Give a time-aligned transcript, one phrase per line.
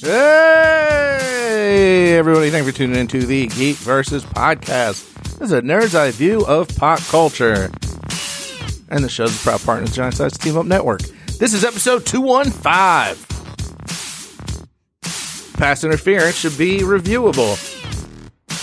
[0.00, 1.36] Hey,
[2.16, 5.12] everybody, thank you for tuning into the Geek Versus podcast.
[5.38, 7.68] This is a nerd's eye view of pop culture.
[8.90, 11.00] And the show's a proud partner of the Giant Size Team Up Network.
[11.40, 12.62] This is episode 215.
[15.54, 17.56] Past interference should be reviewable.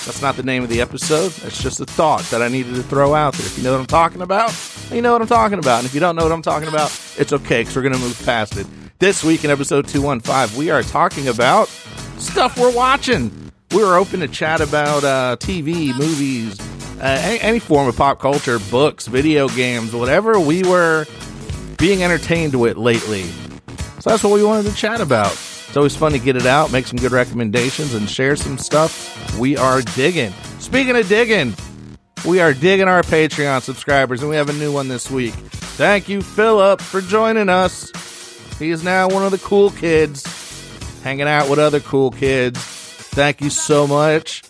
[0.06, 1.32] That's not the name of the episode.
[1.32, 3.46] That's just a thought that I needed to throw out there.
[3.46, 4.54] If you know what I'm talking about,
[4.90, 5.80] you know what I'm talking about.
[5.80, 8.00] And if you don't know what I'm talking about, it's okay because we're going to
[8.00, 8.68] move past it.
[8.98, 11.68] This week in episode 215, we are talking about
[12.18, 13.52] stuff we're watching.
[13.72, 16.58] We're open to chat about uh, TV, movies,
[17.02, 21.06] uh, any, any form of pop culture, books, video games, whatever we were
[21.78, 23.24] being entertained with lately.
[24.00, 25.34] So that's what we wanted to chat about.
[25.34, 29.38] It's always fun to get it out, make some good recommendations, and share some stuff
[29.38, 30.32] we are digging.
[30.60, 31.54] Speaking of digging,
[32.26, 35.34] we are digging our Patreon subscribers, and we have a new one this week.
[35.34, 37.92] Thank you, Philip, for joining us.
[38.60, 40.24] He is now one of the cool kids,
[41.04, 42.60] hanging out with other cool kids.
[42.60, 44.44] Thank you so much.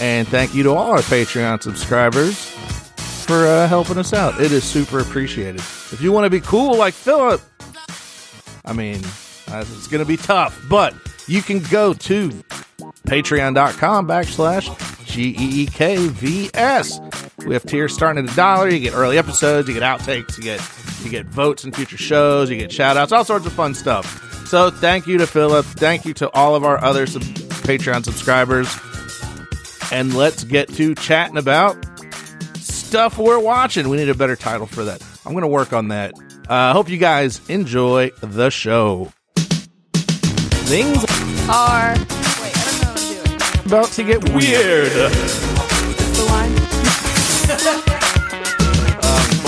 [0.00, 2.36] And thank you to all our Patreon subscribers
[3.26, 4.40] for uh, helping us out.
[4.40, 5.60] It is super appreciated.
[5.60, 7.40] If you want to be cool like Philip,
[8.64, 9.04] I mean,
[9.48, 10.94] uh, it's going to be tough, but
[11.26, 12.30] you can go to
[13.06, 17.00] patreon.com backslash G-E-E-K-V-S.
[17.38, 18.68] We have tiers starting at a dollar.
[18.68, 20.60] You get early episodes, you get outtakes, you get
[21.04, 24.46] you get votes in future shows, you get shout outs, all sorts of fun stuff.
[24.46, 25.64] So thank you to Philip.
[25.64, 28.68] Thank you to all of our other sub- Patreon subscribers.
[29.92, 31.76] And let's get to chatting about
[32.56, 33.88] stuff we're watching.
[33.88, 35.00] We need a better title for that.
[35.24, 36.14] I'm going to work on that.
[36.48, 39.12] I uh, hope you guys enjoy the show.
[39.36, 41.04] Things
[41.48, 41.94] are.
[41.94, 43.66] Wait, I don't know what I'm doing.
[43.66, 44.90] about to get weird.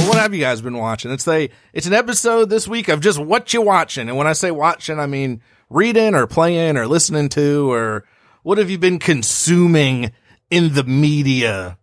[0.03, 1.11] But what have you guys been watching?
[1.13, 4.09] It's a it's an episode this week of just what you watching.
[4.09, 8.05] And when I say watching, I mean reading or playing or listening to or
[8.43, 10.11] what have you been consuming
[10.51, 11.79] in the media?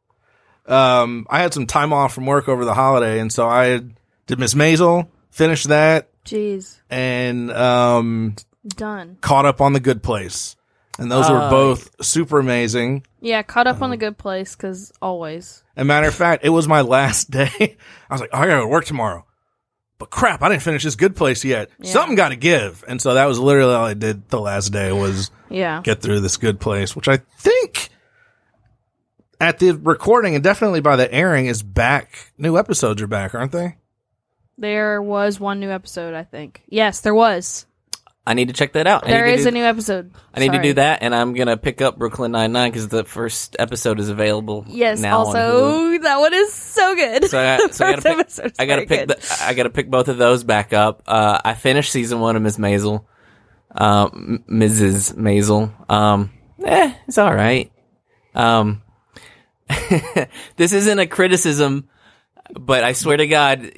[0.66, 3.80] Um, I had some time off from work over the holiday, and so I
[4.28, 6.78] did Miss Maisel, finished that, Jeez.
[6.92, 8.36] and um,
[8.68, 9.18] Done.
[9.22, 10.56] caught up on the Good Place.
[11.00, 11.50] And those were Oh.
[11.50, 13.06] both super amazing.
[13.22, 15.64] Yeah, caught up on the good place because always.
[15.76, 17.78] And matter of fact, it was my last day.
[18.10, 19.26] I was like, oh, I gotta go to work tomorrow.
[19.98, 21.70] But crap, I didn't finish this good place yet.
[21.80, 21.92] Yeah.
[21.92, 22.86] Something got to give.
[22.88, 25.82] And so that was literally all I did the last day was Yeah.
[25.84, 27.90] get through this good place, which I think
[29.42, 32.32] at the recording and definitely by the airing is back.
[32.38, 33.76] New episodes are back, aren't they?
[34.58, 36.64] There was one new episode, I think.
[36.68, 37.66] Yes, there was.
[38.30, 39.06] I need to check that out.
[39.06, 40.12] I There need to is do- a new episode.
[40.36, 40.68] I need to Sorry.
[40.68, 44.10] do that, and I'm gonna pick up Brooklyn Nine Nine because the first episode is
[44.10, 44.66] available.
[44.68, 45.62] Yes, now on Hulu.
[45.64, 47.26] also, that one is so good.
[47.26, 49.18] So I, The so I first gotta pick, I gotta very pick good.
[49.20, 51.02] the, I gotta pick both of those back up.
[51.08, 53.06] Uh, I finished season one of Miss Maisel,
[53.72, 55.16] um, Mrs.
[55.16, 55.72] Maisel.
[55.92, 56.30] Um,
[56.64, 57.72] eh, it's all right.
[58.36, 58.84] Um,
[60.56, 61.90] this isn't a criticism,
[62.54, 63.72] but I swear to God,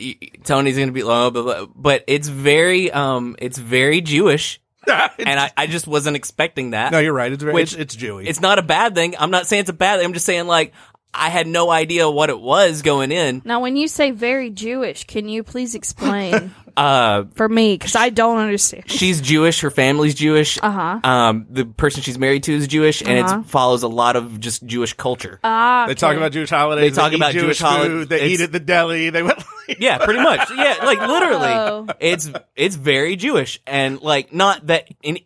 [0.43, 5.67] Tony's gonna be low, but but it's very um, it's very Jewish, and I, I
[5.67, 6.91] just wasn't expecting that.
[6.91, 7.31] no, you're right.
[7.31, 8.25] It's very, Which- it's, it's Jewy.
[8.27, 9.15] It's not a bad thing.
[9.19, 10.05] I'm not saying it's a bad thing.
[10.05, 10.73] I'm just saying like
[11.13, 13.41] I had no idea what it was going in.
[13.43, 17.73] Now, when you say very Jewish, can you please explain Uh, for me?
[17.75, 18.89] Because I don't understand.
[18.89, 19.59] she's Jewish.
[19.59, 20.57] Her family's Jewish.
[20.63, 21.01] Uh-huh.
[21.03, 23.39] Um, the person she's married to is Jewish, and Uh-huh.
[23.41, 25.37] it follows a lot of just Jewish culture.
[25.43, 26.95] Ah, they talk about Jewish holidays.
[26.95, 28.09] They talk eat about Jewish, Jewish holi- food.
[28.09, 29.09] They eat at the deli.
[29.09, 29.43] They went.
[29.79, 30.49] yeah, pretty much.
[30.49, 31.87] Yeah, like literally, Oh.
[31.99, 34.87] it's it's very Jewish, and like not that.
[35.03, 35.19] In,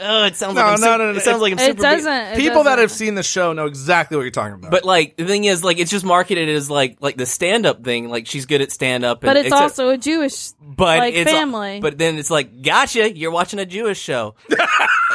[0.00, 1.66] oh, it sounds No, like I'm no, super, no, no, It sounds like I'm It
[1.66, 1.82] super.
[1.82, 2.12] doesn't.
[2.12, 2.78] it People that doesn't.
[2.80, 4.70] have seen the show know exactly what you're talking about.
[4.70, 7.84] But like the thing is, like it's just marketed as like like the stand up
[7.84, 8.08] thing.
[8.08, 10.52] Like she's good at stand up, But it's also a Jewish.
[10.60, 11.80] but like, it's family.
[11.80, 14.34] But then it's like, gotcha, you're watching a Jewish show.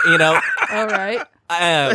[0.05, 0.39] you know,
[0.71, 1.19] All right.
[1.49, 1.93] uh,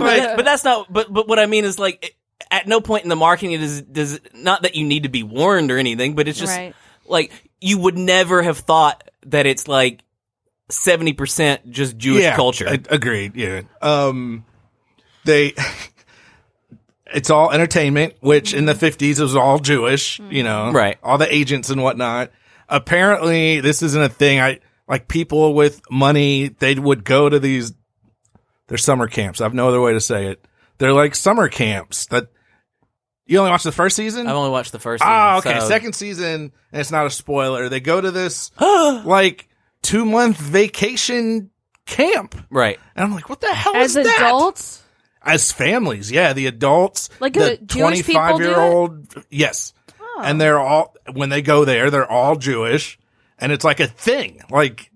[0.00, 0.92] but, but that's not.
[0.92, 2.16] But but what I mean is like,
[2.50, 5.70] at no point in the marketing does does not that you need to be warned
[5.70, 6.74] or anything, but it's just Right.
[7.06, 10.00] like you would never have thought that it's like
[10.68, 12.66] seventy percent just Jewish yeah, culture.
[12.66, 13.36] a- agreed.
[13.36, 13.62] Yeah.
[13.82, 14.44] Um,
[15.24, 15.54] they.
[17.14, 20.18] It's all entertainment, which in the fifties was all Jewish.
[20.18, 20.98] You know, Right.
[21.04, 22.32] All the agents and whatnot.
[22.68, 24.40] Apparently, this isn't a thing.
[24.40, 24.58] I
[24.88, 26.48] like people with money.
[26.48, 27.72] They would go to these.
[28.66, 29.40] They're summer camps.
[29.40, 30.44] I have no other way to say it.
[30.78, 32.26] They're like summer camps that.
[33.24, 34.26] You only watched the first season?
[34.26, 35.02] I've only watched the first.
[35.04, 35.60] Ah, season, okay.
[35.60, 37.68] so- Second season, and it's not a spoiler.
[37.68, 39.48] They go to this like
[39.86, 41.50] two month vacation
[41.86, 42.78] camp, right.
[42.94, 44.20] and I'm like, what the hell As is that?
[44.20, 44.82] adults,
[45.22, 48.48] As families, yeah, the adults, Like, the uh, Jewish people do it?
[48.48, 49.72] year old, yes,
[50.20, 52.98] and they're all when they go there, they're all Jewish,
[53.38, 54.40] and it's like a thing.
[54.50, 54.90] Like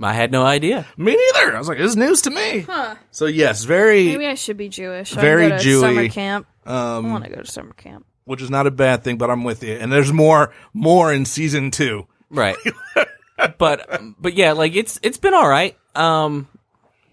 [0.00, 0.86] I had no idea.
[0.98, 1.54] Me neither.
[1.54, 2.60] I was like, this is news to me.
[2.60, 2.96] Huh.
[3.10, 5.16] So yes, very, Maybe I should be Jewish.
[5.16, 5.80] I Very can go to Jewy.
[5.80, 6.46] Summer camp.
[6.66, 8.04] I um, want to go to summer camp.
[8.24, 9.72] which is not a bad thing, but I'm with you.
[9.72, 12.06] And there's more, more in season two.
[12.28, 12.56] Right.
[13.58, 15.76] but but yeah, like it's it's been all right.
[15.94, 16.48] Um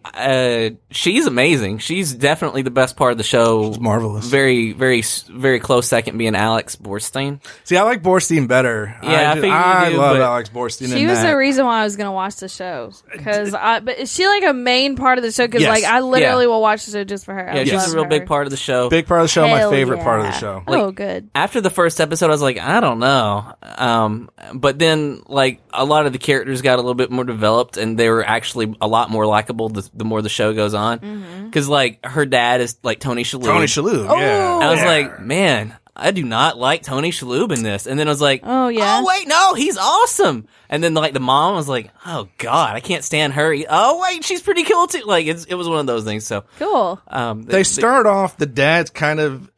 [0.05, 1.77] uh she's amazing.
[1.79, 3.67] She's definitely the best part of the show.
[3.69, 4.25] It's marvelous.
[4.27, 7.39] Very very very close second being Alex Borstein.
[7.63, 8.95] See, I like Borstein better.
[9.03, 10.93] Yeah, I I, figured I do, love Alex Borstein.
[10.93, 11.29] She in was that.
[11.31, 13.79] the reason why I was gonna watch the show because I.
[13.79, 15.47] But is she like a main part of the show?
[15.47, 15.69] Because Yes.
[15.69, 16.49] like I literally Yeah.
[16.49, 17.49] will watch the show just for her.
[17.49, 18.09] I Yeah, she's a real her.
[18.09, 18.89] big part of the show.
[18.89, 19.47] big part of the show.
[19.47, 20.37] my Hell favorite part of the yeah.
[20.39, 20.63] show.
[20.67, 21.29] oh, good.
[21.33, 23.53] after the first episode, I was like, I don't know.
[23.77, 27.77] Um, but then, like, a lot of the characters got a little bit more developed,
[27.77, 30.99] and they were actually a lot more likable the, the more the show goes on.
[30.99, 31.45] Mm-hmm.
[31.45, 33.43] Because, like, her dad is like Tony Shalhoub.
[33.45, 34.07] Tony Shalhoub.
[34.09, 34.17] Oh.
[34.19, 34.85] yeah, I was Yeah.
[34.87, 37.85] like, man, I do not like Tony Shalhoub in this.
[37.85, 38.99] And then I was like, Oh, yeah?
[39.01, 40.47] oh wait, no, he's awesome.
[40.69, 43.55] And then like the mom was like, oh god, I can't stand her.
[43.69, 45.03] Oh wait, she's pretty cool too.
[45.05, 46.25] Like it's, it was one of those things.
[46.25, 46.99] So Cool.
[47.07, 48.37] um, they start off.
[48.37, 49.51] The dad's kind of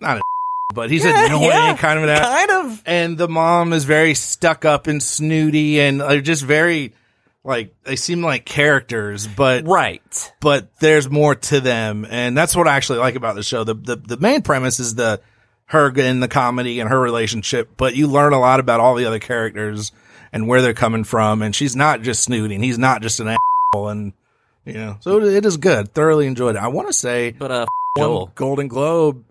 [0.00, 0.20] not a,
[0.74, 1.76] but he's annoying, yeah.
[1.76, 2.22] kind of that.
[2.22, 6.94] kind of and the mom is very stuck up and snooty and they're just very
[7.44, 10.32] like they seem like characters but right.
[10.40, 12.06] but there's more to them.
[12.08, 13.64] And that's what i actually like about the show.
[13.64, 15.20] The the, the main premise is the
[15.66, 19.04] her in the comedy and her relationship but you learn a lot about all the
[19.04, 19.92] other characters
[20.32, 21.42] and where they're coming from.
[21.42, 23.88] And she's not just snooty and he's not just an asshole.
[23.88, 24.12] And
[24.64, 25.94] you know so it, it is good.
[25.94, 26.62] Thoroughly enjoyed it.
[26.62, 28.32] I want to say But uh, one Joel.
[28.34, 29.24] golden globe.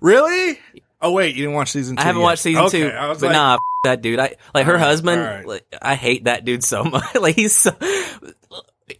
[0.00, 0.58] Really
[1.02, 2.24] oh wait you didn't watch season two I haven't yet.
[2.24, 4.18] watched season Okay, two, I was but like, nah, f- that dude.
[4.18, 5.20] I like her All right, husband.
[5.20, 5.46] all right.
[5.46, 7.14] Like, I hate that dude so much.
[7.14, 7.72] like he's so.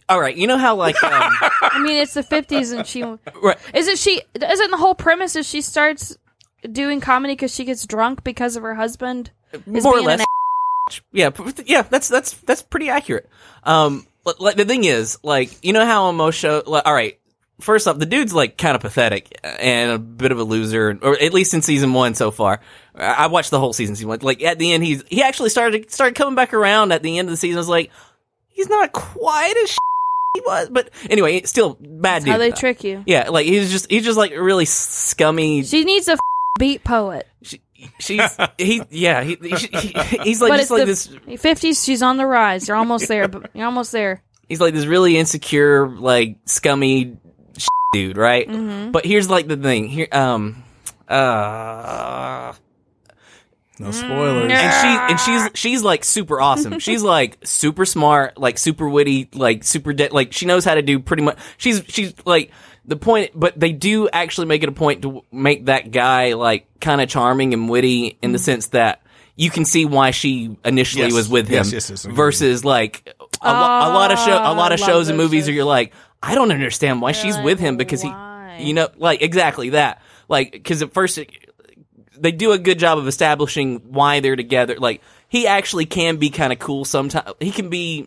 [0.07, 3.57] All right, you know how like um, I mean, it's the fifties, and she right,
[3.73, 4.21] isn't she.
[4.41, 6.17] Isn't the whole premise is she starts
[6.69, 9.31] doing comedy because she gets drunk because of her husband?
[9.53, 11.01] is more or being an less.
[11.11, 11.29] yeah,
[11.65, 13.29] yeah, that's that's that's pretty accurate.
[13.63, 16.93] Um, li- like the thing is, like you know how on most show, like, all
[16.93, 17.17] right.
[17.61, 21.13] First off, the dude's like kind of pathetic and a bit of a loser, or
[21.21, 22.59] at least in season one so far.
[22.95, 23.95] I watched the whole season.
[23.95, 24.19] Season one.
[24.21, 27.27] Like at the end, he's he actually started started coming back around at the end
[27.27, 27.57] of the season.
[27.57, 27.91] I was like,
[28.49, 29.71] he's not quite as
[30.35, 32.31] he was, but anyway, still bad dude.
[32.31, 33.03] How they trick you?
[33.05, 35.63] yeah, like he's just he's just like really scummy.
[35.63, 36.17] She needs a
[36.59, 37.27] beat poet.
[37.43, 37.61] She,
[37.99, 41.83] she's he yeah he, he, he- he's like but just like the this fifties.
[41.83, 42.67] She's on the rise.
[42.67, 43.27] You're almost there.
[43.27, 44.21] But you're almost there.
[44.49, 47.17] he's like this really insecure, like scummy
[47.91, 48.47] dude, right?
[48.47, 48.91] Mm-hmm.
[48.91, 50.63] But here's like the thing here, um,
[51.07, 52.53] uh,
[53.79, 56.79] no spoilers and she and she's she's like super awesome.
[56.79, 60.81] she's like super smart, like super witty, like super de- like she knows how to
[60.81, 61.37] do pretty much.
[61.57, 62.51] She's she's like
[62.85, 66.67] the point, but they do actually make it a point to make that guy like
[66.79, 69.01] kind of charming and witty in the sense that.
[69.37, 71.13] You can see why she initially Yes.
[71.13, 74.37] was with him Yes, yes, yes, versus like a, lo- a lot of show, a
[74.37, 75.47] Ah, lot of love shows and those movies shows.
[75.49, 78.55] where you're like, I don't understand why she's like, with him because why?
[78.59, 80.01] he, you know, like exactly that.
[80.29, 81.29] Like, because at first it,
[82.17, 84.75] they do a good job of establishing why they're together.
[84.77, 87.31] Like, he actually can be kind of cool sometimes.
[87.39, 88.05] He can be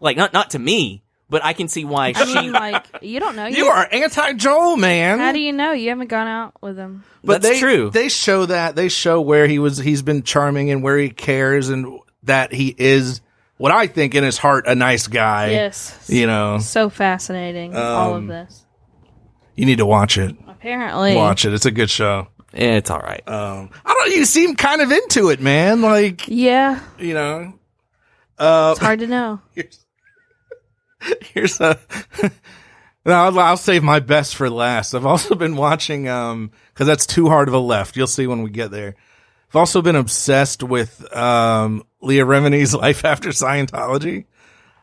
[0.00, 2.22] like not not to me, but I can see why Mm-hmm.
[2.22, 2.40] I she.
[2.40, 3.46] mean, like you don't know.
[3.58, 5.18] You are anti Joel, man.
[5.18, 5.72] How do you know?
[5.72, 7.04] You haven't gone out with him.
[7.22, 7.90] but That's they, true.
[7.90, 9.78] They show that they show where he was.
[9.78, 13.20] He's been charming and where he cares and that he is
[13.58, 15.50] what I think in his heart a nice guy.
[15.50, 16.06] Yes.
[16.08, 17.76] You know, So fascinating.
[17.76, 18.64] all Um, of this.
[19.54, 20.34] you need to watch it.
[20.48, 21.14] Apparently.
[21.16, 21.52] Watch it.
[21.52, 22.28] It's a good show.
[22.52, 23.26] It's all right.
[23.28, 24.10] Um, I don't.
[24.16, 25.80] You seem kind of into it, man.
[25.82, 26.80] Like Yeah.
[26.98, 27.54] you know.
[28.38, 29.40] Uh, It's hard to know.
[29.54, 29.86] here's,
[31.22, 31.78] here's a.
[33.04, 34.94] no, I'll, I'll save my best for last.
[34.94, 37.96] I've also been watching, um, cause that's too hard of a left.
[37.96, 38.96] You'll see when we get there.
[39.50, 44.26] I've also been obsessed with, um, Leah Remini's Life After Scientology.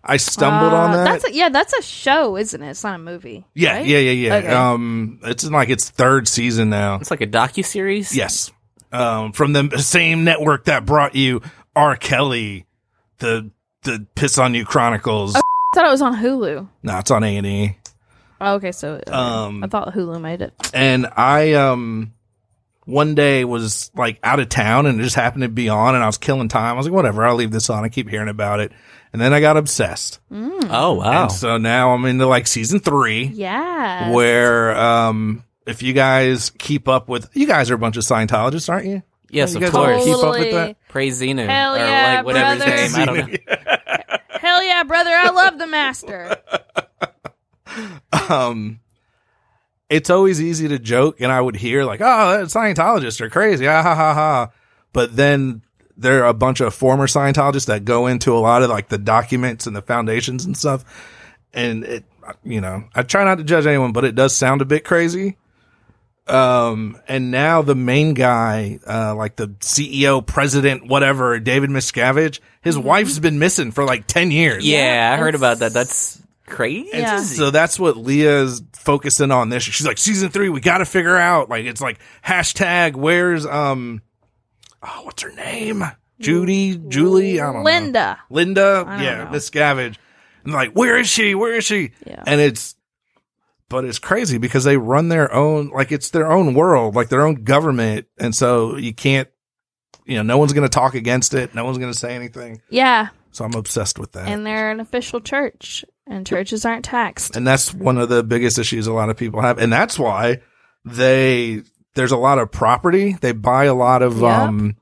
[0.04, 1.04] I stumbled on Uh, that.
[1.04, 2.70] That's a, yeah, that's a show, isn't it?
[2.70, 3.46] It's not a movie.
[3.54, 3.86] yeah, right?
[3.86, 4.36] yeah, yeah, yeah.
[4.36, 4.48] Okay.
[4.48, 6.96] Um, it's in like its third season now.
[6.96, 8.16] It's like a docu series.
[8.16, 8.52] Yes.
[8.92, 11.42] Um, from the same network that brought you
[11.76, 11.96] R.
[11.98, 12.66] Kelly,
[13.20, 13.52] the,
[13.84, 15.36] the Piss on You Chronicles.
[15.36, 15.42] I
[15.76, 16.68] thought it was on Hulu.
[16.82, 17.78] no, it's on A&E.
[18.42, 19.12] Oh, okay, so okay.
[19.12, 20.54] Um, I thought Hulu made it.
[20.74, 22.14] and I um
[22.90, 26.04] one day was like out of town and it just happened to be on and
[26.04, 26.74] I was killing time.
[26.74, 27.84] I was like, whatever, I'll leave this on.
[27.84, 28.72] I keep hearing about it.
[29.14, 30.20] And then I got obsessed.
[30.32, 31.24] Oh wow.
[31.24, 34.12] And so now I'm into like season three Yeah.
[34.12, 38.70] where um if you guys keep up with you guys are a bunch of Scientologists,
[38.70, 39.04] aren't you?
[39.30, 40.04] yes, you of guys course.
[40.04, 40.52] keep up with Totally.
[40.52, 40.88] that?
[40.90, 42.72] Praise Xenu Hell or yeah, like whatever brother.
[42.78, 43.02] his name.
[43.02, 44.18] I don't know.
[44.40, 45.12] Hell yeah, brother!
[45.12, 46.38] I love the master.
[48.30, 48.80] um
[49.90, 53.68] it's always easy to joke and I would hear like, oh, Scientologists are crazy.
[53.68, 54.52] Ah, ha ha ha.
[54.94, 55.64] But then
[55.98, 58.98] there are a bunch of former Scientologists that go into a lot of like the
[58.98, 60.86] documents and the foundations and stuff.
[61.54, 62.06] And it,
[62.44, 65.38] you know, I try not to judge anyone, but it does sound a bit crazy.
[66.28, 72.78] Um, and now the main guy, uh, like the CEO, president, whatever, David Miscavige, his
[72.78, 74.66] wife's been missing for like 10 years.
[74.66, 75.74] Yeah, I heard about that.
[75.74, 76.90] That's crazy.
[76.94, 77.22] Yeah.
[77.24, 79.64] so that's what Leah's focusing on this.
[79.64, 81.50] She's like, season three, we got to figure out.
[81.50, 84.02] Like, it's like hashtag where's um,
[84.84, 85.84] oh, what's her name?
[86.20, 87.62] Judy, Julie, I don't know.
[87.64, 88.20] Linda.
[88.30, 89.32] Linda, yeah, know.
[89.32, 89.96] Miscavige.
[90.44, 91.34] And like, where is she?
[91.36, 91.92] Where is she?
[92.06, 92.24] Yeah.
[92.28, 92.76] And it's,
[93.70, 97.26] but it's crazy because they run their own, like it's their own world, like their
[97.26, 98.08] own government.
[98.18, 99.30] And so you can't,
[100.06, 101.54] you know, no one's going to talk against it.
[101.56, 102.62] No one's going to say anything.
[102.70, 104.28] Yeah, So I'm obsessed with that.
[104.28, 107.36] and they're an official church, and churches aren't taxed.
[107.36, 109.60] and that's one of the biggest issues a lot of people have.
[109.60, 110.42] And that's why
[110.86, 111.62] they
[111.96, 113.16] there's a lot of property.
[113.20, 114.24] They buy a lot of Yep.
[114.32, 114.76] um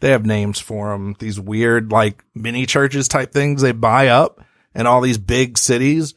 [0.00, 3.62] they have names for them these weird like mini churches type things.
[3.62, 4.40] They buy up
[4.74, 6.14] in all these big cities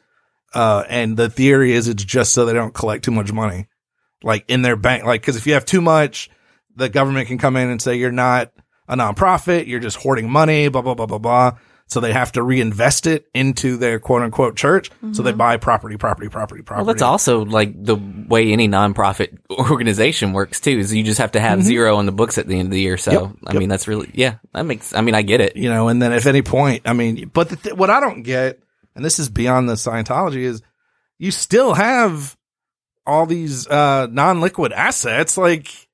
[0.54, 3.68] uh and the theory is it's just so they don't collect too much money
[4.24, 5.04] like in their bank.
[5.04, 6.30] Like because if you have too much
[6.76, 8.52] the government can come in and say you're not
[8.88, 11.58] a nonprofit you're just hoarding money blah blah blah blah blah
[11.90, 14.92] so they have to reinvest it into their quote unquote church.
[15.14, 16.86] So they buy property, property, property, property.
[16.86, 20.78] Well, that's also like the way any nonprofit organization works too.
[20.78, 22.82] Is you just have to have zero on the books at the end of the
[22.82, 22.98] year.
[22.98, 23.24] So Mm-hmm.
[23.26, 23.60] Yep, I yep.
[23.60, 24.36] mean, that's really yeah.
[24.54, 24.94] That makes.
[24.94, 25.56] I mean, I get it.
[25.56, 28.24] you know, and then if any point, I mean, but the th- what I don't
[28.24, 28.60] get,
[28.96, 30.62] and this is beyond the Scientology, is
[31.18, 32.36] you still have
[33.06, 35.87] all these uh non-liquid assets, like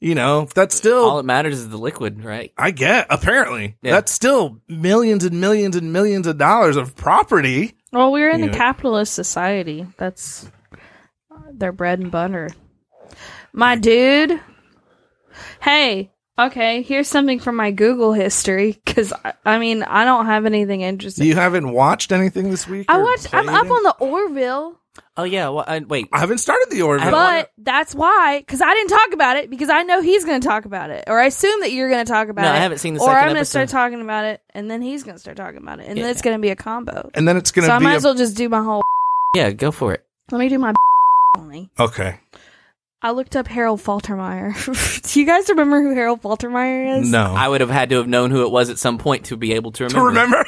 [0.00, 2.52] you know, that's still All that matters is the liquid, right?
[2.56, 3.92] I get apparently Yeah.
[3.92, 7.74] that's still millions and millions and millions of dollars of property.
[7.92, 8.50] Well, we're in Yeah.
[8.50, 9.86] a capitalist society.
[9.98, 10.48] That's
[11.52, 12.48] their bread and butter.
[13.52, 14.40] My dude.
[15.62, 20.46] Hey, okay, here's something from my Google history because I, I mean I don't have
[20.46, 21.26] anything interesting.
[21.26, 22.86] You haven't watched anything this week?
[22.88, 23.32] I watched.
[23.34, 24.80] I'm up any- on the Orville,
[25.16, 25.48] Oh yeah.
[25.48, 26.08] Well, I, wait.
[26.12, 27.10] I haven't started the Orville.
[27.10, 30.46] but that's why because I didn't talk about it because I know he's going to
[30.46, 32.54] talk about it, or I assume that you're going to talk about No, it.
[32.54, 35.02] I haven't seen the or second I'm gonna start talking about it, and then he's
[35.02, 37.10] going to start talking about it, and then it's going to be a combo.
[37.14, 38.82] and then it's gonna So I might a- as well just do my whole.
[39.34, 40.04] Yeah, go for it.
[40.30, 40.72] Let me do my
[41.38, 41.70] only.
[41.78, 42.20] okay.
[43.02, 44.52] I looked up Harold Faltermeyer.
[45.12, 47.10] do you guys remember who Harold Faltermeyer is?
[47.10, 49.38] No, I would have had to have known who it was at some point to
[49.38, 50.12] be able to remember.
[50.12, 50.44] to remember.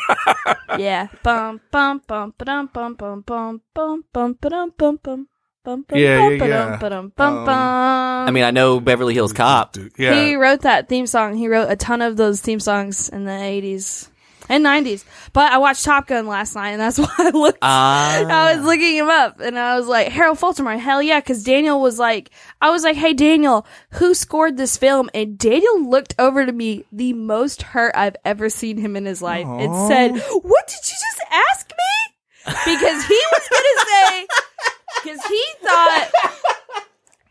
[0.78, 0.82] remember.
[0.82, 1.06] Yeah.
[1.22, 5.26] Bum bum bum ba-dum bum bum bum bum bum bum bum bum
[5.64, 6.76] bum Yeah, bum yeah, yeah.
[6.78, 8.28] ba-dum bum Um, bum.
[8.28, 9.76] I mean, I know Beverly Hills Cop.
[9.96, 10.14] Yeah.
[10.24, 11.34] He wrote that theme song.
[11.36, 14.08] He wrote a ton of those theme songs in the 80s
[14.52, 15.04] and 90s.
[15.32, 17.58] But I watched Top Gun last night, and that's why I looked.
[17.62, 18.24] Ah.
[18.24, 21.80] I was looking him up, and I was like, Harold Faltermeyer, hell yeah, because Daniel
[21.80, 22.30] was like,
[22.60, 25.08] I was like, hey, Daniel, who scored this film?
[25.14, 29.22] And Daniel looked over to me, the most hurt I've ever seen him in his
[29.22, 32.14] life, and said, What did you just ask me?
[32.44, 34.26] Because he was going to say,
[35.02, 36.10] because he thought.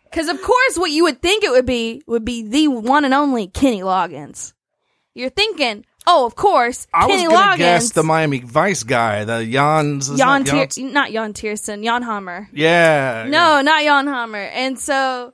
[0.09, 3.13] Because of course, what you would think it would be would be the one and
[3.13, 4.53] only Kenny Loggins.
[5.13, 9.23] You're thinking, oh, of course, I Kenny was gonna Loggins, guess the Miami Vice guy,
[9.25, 10.09] the Jans.
[10.09, 12.49] is Jan, that Tier- not Jan Tiersten, Jan Hammer.
[12.53, 13.25] Yeah.
[13.29, 14.37] No, not Jan Hammer.
[14.39, 15.33] And so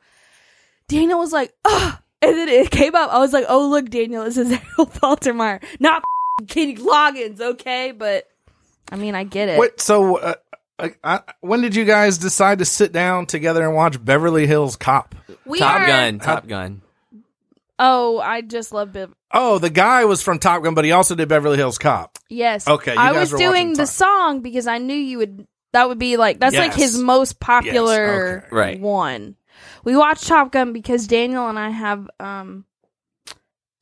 [0.88, 3.12] Daniel was like, oh, and then it came up.
[3.14, 6.04] I was like, oh, look, Daniel, this is Harold Faltermeyer, not
[6.48, 7.92] Kenny Loggins, okay?
[7.92, 8.26] But
[8.92, 9.58] I mean, I get it.
[9.58, 9.82] What?
[9.82, 10.34] So, uh,
[10.80, 14.76] I, I, when did you guys decide to sit down together and watch Beverly Hills
[14.76, 15.16] Cop?
[15.46, 16.20] We Top are- Gun.
[16.20, 16.82] Top Gun.
[17.80, 19.14] Oh, I just love Bev.
[19.32, 22.18] Oh, the guy was from Top Gun, but he also did Beverly Hills Cop.
[22.30, 22.68] Yes.
[22.68, 25.18] Okay, you I guys was were doing watching the Top- song because I knew you
[25.20, 25.48] would.
[25.74, 28.56] That would be like that's like his most popular okay.
[28.56, 28.80] Right.
[28.80, 29.36] one.
[29.84, 32.66] We watched Top Gun because Daniel and I have um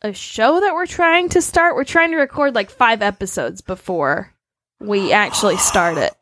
[0.02, 1.75] a show that we're trying to start.
[1.75, 4.34] We're trying to record like five episodes before
[4.80, 6.14] we actually start it,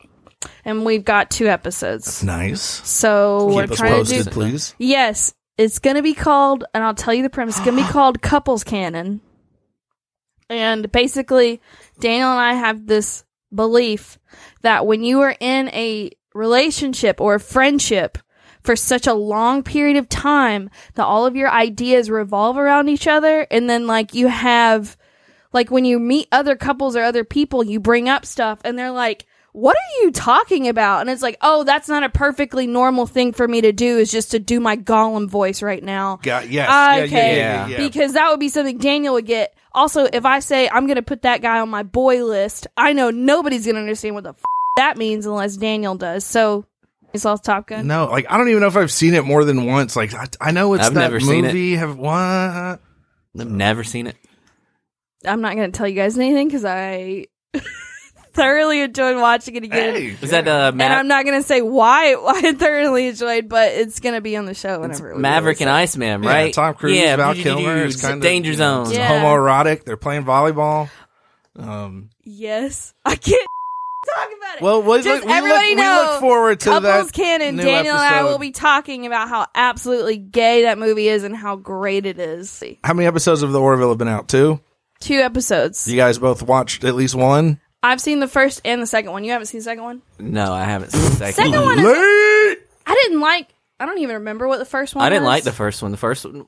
[0.64, 2.06] and we've got two episodes.
[2.06, 2.62] That's Nice.
[2.62, 4.30] So we're Keep us trying to do.
[4.30, 4.76] please.
[4.78, 7.58] Yes, it's going to be called, and I'll tell you the premise.
[7.58, 9.22] It's going to be called Couples Canon.
[10.50, 11.62] And basically,
[12.00, 14.20] Daniel and I have this belief
[14.62, 18.18] that when you are in a relationship or a friendship
[18.62, 23.08] for such a long period of time, that all of your ideas revolve around each
[23.08, 24.98] other, and then like you have,
[25.52, 28.92] like when you meet other couples or other people, you bring up stuff, and they're
[28.92, 31.02] like, what are you talking about?
[31.02, 34.12] And it's like, oh, that's not a perfectly normal thing for me to do, is
[34.12, 36.18] just to do my Gollum voice right now.
[36.24, 36.68] Got yes.
[36.70, 37.38] Yeah, okay.
[37.38, 37.78] Yeah, yeah, yeah, yeah.
[37.78, 39.56] Because that would be something Daniel would get.
[39.72, 42.94] Also, if I say I'm going to put that guy on my boy list, I
[42.94, 44.42] know nobody's going to understand what the f-
[44.78, 46.26] that means unless Daniel does.
[46.26, 46.66] So,
[47.14, 47.86] you saw Top Gun?
[47.86, 49.96] No, like I don't even know if I've seen it more than once.
[49.96, 51.50] Like I, I know it's I've that never seen it.
[51.50, 51.76] movie.
[51.76, 52.12] Have what?
[52.12, 52.80] I've
[53.36, 54.16] never seen it.
[55.26, 57.28] I'm not going to tell you guys anything because I
[58.34, 59.96] thoroughly enjoyed watching it again.
[59.96, 63.50] Hey, Is that uh, And I'm not going to say why, why I thoroughly enjoyed,
[63.50, 65.74] but it's going to be on the show whenever we Maverick release and it.
[65.74, 66.54] Iceman, Yeah, right?
[66.54, 67.84] Tom Cruise, yeah, Val Kilmer.
[67.86, 68.92] It's kind of Danger Zone.
[68.92, 69.10] Yeah.
[69.10, 69.84] homoerotic.
[69.86, 70.90] They're playing volleyball.
[71.58, 72.94] Um, Yes.
[73.06, 73.48] I can't
[74.16, 74.62] talk about it.
[74.62, 77.14] well, we, Just look, we, everybody look, know, we look forward to Couples that.
[77.14, 81.24] Canon, new Daniel and I will be talking about how absolutely gay that movie is
[81.24, 82.64] and how great it is.
[82.84, 84.28] How many episodes of The Orville have been out?
[84.28, 84.60] Two.
[85.00, 85.86] Two episodes.
[85.88, 87.60] You guys both watched at least one.
[87.84, 89.26] I've seen the first and the second one.
[89.26, 90.02] You haven't seen the second one?
[90.18, 91.64] No, I haven't seen the second, Second one.
[91.66, 91.86] one is.
[91.86, 92.58] Late.
[92.86, 93.54] I didn't like.
[93.80, 95.04] I don't even remember what the first one.
[95.04, 95.30] I didn't was.
[95.30, 95.92] like the first one.
[95.92, 96.46] The first one.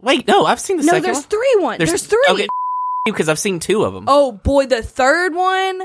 [0.00, 1.24] Wait, no, I've seen the No, second there's one.
[1.24, 1.78] three one.
[1.78, 2.24] There's, three.
[2.30, 2.46] Okay,
[3.06, 4.04] because I've seen two of them.
[4.06, 5.82] Oh boy, the third one.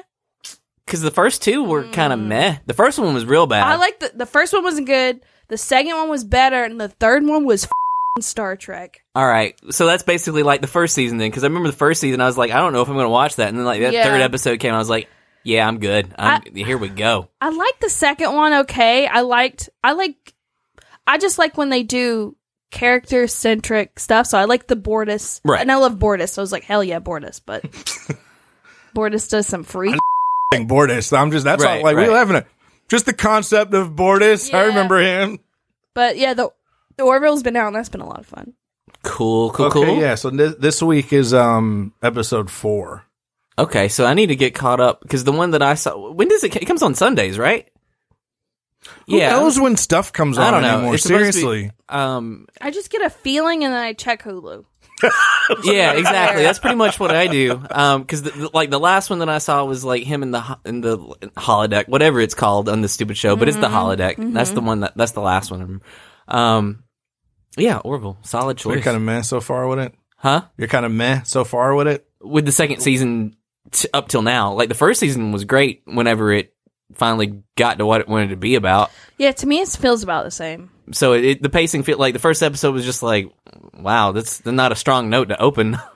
[0.85, 1.91] Because the first two were hmm.
[1.91, 2.57] kind of meh.
[2.65, 3.63] The first one was real bad.
[3.63, 5.21] I like the the first one wasn't good.
[5.49, 7.71] The second one was better, and the third one was f***ing
[8.21, 9.01] Star Trek.
[9.15, 11.29] All right, so that's basically like the first season then.
[11.29, 13.05] Because I remember the first season, I was like, I don't know if I'm going
[13.05, 13.49] to watch that.
[13.49, 14.03] And then like that Yeah.
[14.03, 15.07] third episode came, I was like,
[15.43, 16.13] Yeah, I'm good.
[16.17, 17.29] I'm, here we go.
[17.41, 18.53] I like the second one.
[18.61, 19.69] Okay, I liked.
[19.83, 20.33] I like.
[21.05, 22.35] I just like when they do
[22.69, 24.27] character centric stuff.
[24.27, 25.39] So I like the Bortus.
[25.45, 25.61] Right.
[25.61, 26.29] And I love Bortus.
[26.31, 27.39] So I was like, hell yeah, Bortus.
[27.45, 27.63] But
[28.95, 29.95] Bortus does some freak.
[30.53, 31.17] Bortus.
[31.17, 32.07] I'm just that's Right, all, like right.
[32.07, 32.47] we laughing at.
[32.89, 34.53] Just the concept of Bortus.
[34.53, 35.39] I remember him.
[35.93, 36.51] But yeah, the
[36.97, 38.53] the Orville's been out, and that's been a lot of fun.
[39.03, 39.97] Cool, cool, okay, cool.
[39.97, 40.15] yeah.
[40.15, 43.03] So this, this week is um episode four.
[43.59, 46.27] Okay, so I need to get caught up because the one that I saw, when
[46.27, 46.55] does it?
[46.55, 47.67] It comes on Sundays, right?
[49.07, 50.73] Who yeah, knows when stuff comes on I don't know.
[50.77, 50.93] anymore?
[50.93, 51.71] It's supposed be- Seriously.
[51.89, 54.63] um, I just get a feeling, and then I check Hulu.
[55.63, 56.43] yeah, exactly.
[56.43, 57.61] That's pretty much what I do.
[57.71, 60.31] Um, because the, the- like the last one that I saw was like him in
[60.31, 60.97] the ho- in the
[61.35, 64.15] holodeck, whatever it's called on the stupid show, but it's the holodeck.
[64.33, 65.81] That's the one that that's the last one.
[66.27, 66.83] Um,
[67.57, 68.75] yeah, Orville, solid choice.
[68.75, 69.93] You're kind of meh so far with it.
[70.17, 70.41] huh?
[70.57, 72.07] You're kind of meh so far with it.
[72.21, 73.35] With the second season
[73.71, 75.81] t- up till now, like the first season was great.
[75.85, 76.53] Whenever it
[76.93, 80.23] finally got to what it wanted to be about, Yeah, to me, it feels about
[80.25, 80.69] the same.
[80.91, 83.31] so it, it the pacing fit like the first episode was just like,
[83.73, 85.77] wow, that's not a strong note to open.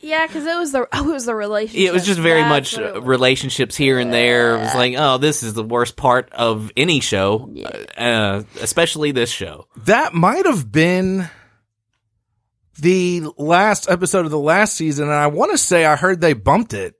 [0.00, 1.88] Yeah, because it was the oh, it was the relationship.
[1.88, 4.56] it was just very That's much uh, relationships here and there.
[4.56, 7.52] It was like, oh, this is the worst part of any show,
[7.96, 9.66] uh, especially this show.
[9.84, 11.28] That might have been
[12.78, 16.32] the last episode of the last season, and I want to say I heard they
[16.32, 16.94] bumped it.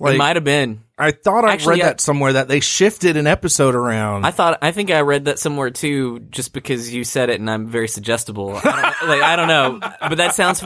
[0.00, 0.82] It might have been.
[0.96, 4.24] I thought I Actually, read I- that somewhere that they shifted an episode around.
[4.26, 7.50] I thought, I think I read that somewhere too, just because you said it, and
[7.50, 8.56] I'm very suggestible.
[8.56, 10.62] I don't, like I don't know, but that sounds.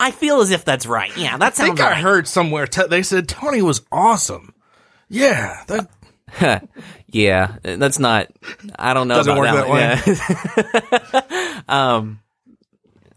[0.00, 1.14] I feel as if that's right.
[1.16, 2.02] Yeah, that I sounds think I right.
[2.02, 4.54] heard somewhere t- they said Tony was awesome.
[5.08, 6.68] Yeah, that
[7.06, 8.28] yeah, that's not.
[8.78, 9.14] I don't know.
[9.16, 11.22] Doesn't about work that,
[11.56, 11.62] way.
[11.68, 12.20] um,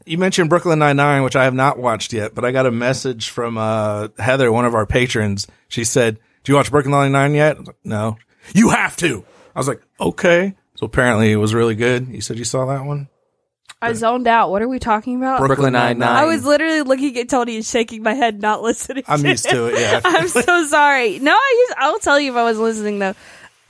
[0.05, 2.71] you mentioned Brooklyn Nine Nine, which I have not watched yet, but I got a
[2.71, 5.47] message from uh, Heather, one of our patrons.
[5.67, 8.17] She said, "Do you watch Brooklyn Nine Nine yet?" I was like, no.
[8.53, 9.23] You have to.
[9.55, 10.55] I was like, okay.
[10.75, 12.07] So apparently it was really good.
[12.07, 13.07] You said you saw that one.
[13.83, 14.51] I zoned out.
[14.51, 15.39] What are we talking about?
[15.39, 16.07] Brooklyn Nine-Nine.
[16.07, 19.03] I was literally looking at Tony and shaking my head, not listening.
[19.07, 19.79] I'm to used to it.
[19.79, 20.01] Yeah.
[20.05, 21.17] I'm so sorry.
[21.19, 23.15] No, I used, I'll tell you if I was listening though.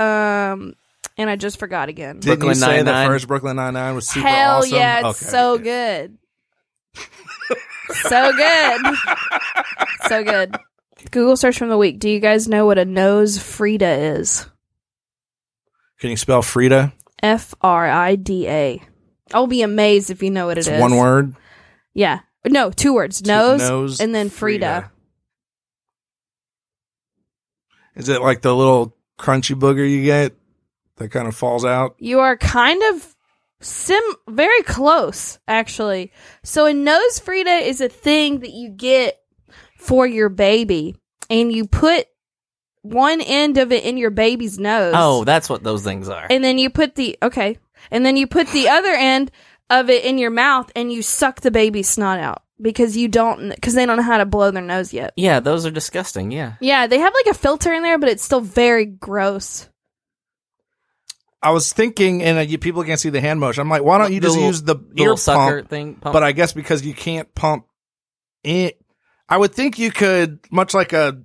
[0.04, 0.76] Um,
[1.18, 2.20] and I just forgot again.
[2.20, 3.08] Didn't Brooklyn you say the Nine-Nine?
[3.08, 4.72] first Brooklyn Nine Nine was super Hell awesome?
[4.78, 5.64] yeah, it's Okay, so okay.
[5.64, 6.18] good.
[8.04, 8.82] so good.
[10.08, 10.56] so good.
[11.12, 12.00] Google search from the week.
[12.00, 14.46] Do you guys know what a nose Frida is?
[16.00, 16.94] Can you spell Frida?
[17.24, 18.82] F R I D A.
[19.34, 20.82] I'll be amazed if you know what it It's is.
[20.82, 21.36] one word.
[21.94, 22.20] Yeah.
[22.46, 23.26] No, two words.
[23.26, 24.92] Nose, nose, and then Frida.
[27.96, 30.34] Is it like the little crunchy booger you get
[30.98, 31.96] that kind of falls out?
[32.00, 33.16] You are kind of
[33.62, 36.12] sim very close, actually.
[36.44, 39.18] So a nose Frida is a thing that you get
[39.78, 40.96] for your baby,
[41.30, 42.08] and you put
[42.84, 44.94] one end of it in your baby's nose.
[44.96, 46.28] oh, that's what those things are.
[46.30, 47.58] and then you put the okay,
[47.90, 49.32] and then you put the other end
[49.70, 53.50] of it in your mouth, and you suck the baby's snot out because you don't
[53.50, 55.14] because they don't know how to blow their nose yet.
[55.16, 56.32] yeah, those are disgusting.
[56.32, 56.54] Yeah.
[56.60, 59.68] Yeah, they have like a filter in there, but it's still very gross.
[61.44, 63.62] I was thinking, and uh, you, people can't see the hand motion.
[63.62, 65.70] I'm like, why don't you The just little- use the Little ear sucker pump?
[65.70, 65.96] thing.
[65.96, 66.14] Pump.
[66.14, 67.66] But I guess because you can't pump
[68.44, 68.80] it,
[69.28, 71.20] I would think you could, much like a,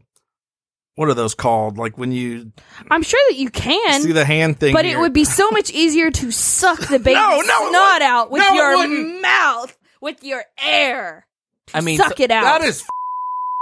[0.95, 1.77] what are those called?
[1.77, 2.53] Like when you
[2.91, 4.01] I'm sure that you can.
[4.01, 4.73] see the hand thing.
[4.73, 8.03] But it would be so much easier to suck the baby's No, no, snot wouldn't.
[8.03, 9.21] out with No, your wouldn't.
[9.21, 11.27] mouth, with your air.
[11.75, 12.45] I mean, suck so- it out.
[12.45, 12.87] That is f-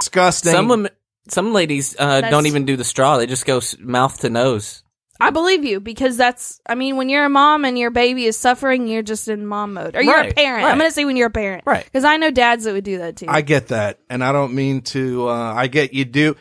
[0.01, 0.53] disgusting.
[0.53, 0.93] some women,
[1.29, 3.17] some ladies uh, don't even do the straw.
[3.17, 4.84] They just go mouth to nose.
[5.21, 6.61] I believe you because that's.
[6.69, 9.75] I mean, when you're a mom and your baby is suffering, you're just in mom
[9.75, 10.65] mode, or you're a parent.
[10.65, 10.73] right.
[10.73, 11.85] I'm gonna say when you're a parent, Right.
[11.85, 13.27] Because I know dads that would do that too.
[13.29, 15.29] I get that, and I don't mean to.
[15.29, 16.37] Uh, I get you do.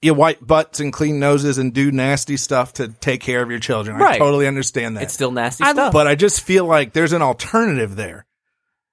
[0.00, 3.58] You wipe butts and clean noses and do nasty stuff to take care of your
[3.58, 3.96] children.
[3.96, 4.18] I Right.
[4.18, 5.02] totally understand that.
[5.04, 5.92] It's still nasty I- stuff.
[5.92, 8.24] but I just feel like there's an alternative there.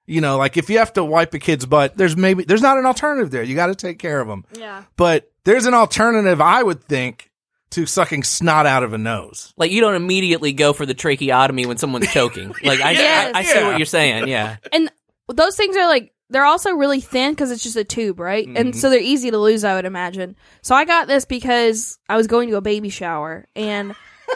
[0.06, 2.78] You know, like if you have to wipe a kid's butt, there's maybe there's not
[2.78, 3.42] an alternative there.
[3.42, 4.44] You got to take care of them.
[4.52, 4.82] yeah.
[4.96, 7.30] But there's an alternative, I would think,
[7.76, 9.54] to sucking snot out of a nose.
[9.56, 12.48] like you don't immediately go for the tracheotomy when someone's choking.
[12.64, 13.32] Like I, Yes.
[13.34, 13.68] I, I see Yeah.
[13.68, 14.28] what you're saying.
[14.28, 14.56] Yeah.
[14.72, 14.90] And
[15.28, 18.46] those things are like they're also really thin because it's just a tube, right?
[18.48, 20.34] And so they're easy to lose, I would imagine.
[20.60, 23.94] So I got this because I was going to a baby shower and